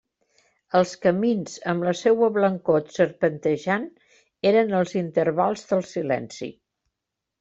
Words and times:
Els 0.77 0.93
camins, 1.03 1.57
amb 1.73 1.85
la 1.87 1.93
seua 1.99 2.29
blancor 2.37 2.81
serpentejant, 2.95 3.87
eren 4.53 4.75
els 4.81 4.97
intervals 5.03 5.69
del 5.73 5.85
silenci. 5.91 6.51